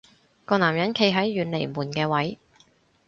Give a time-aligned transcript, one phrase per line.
[0.45, 2.39] 個男人企喺遠離門嘅位